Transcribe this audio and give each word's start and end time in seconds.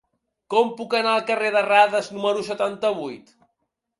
Com 0.53 0.71
puc 0.79 0.95
anar 0.99 1.11
al 1.17 1.25
carrer 1.27 1.51
de 1.57 1.61
Radas 1.67 2.11
número 2.15 2.45
setanta-vuit? 2.49 3.33